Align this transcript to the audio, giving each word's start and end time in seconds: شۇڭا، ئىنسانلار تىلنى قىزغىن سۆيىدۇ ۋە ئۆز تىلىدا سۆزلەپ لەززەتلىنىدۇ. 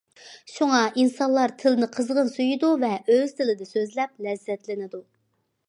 شۇڭا، 0.51 0.77
ئىنسانلار 1.01 1.53
تىلنى 1.63 1.89
قىزغىن 1.97 2.31
سۆيىدۇ 2.37 2.73
ۋە 2.85 2.91
ئۆز 3.17 3.37
تىلىدا 3.41 3.69
سۆزلەپ 3.75 4.27
لەززەتلىنىدۇ. 4.29 5.07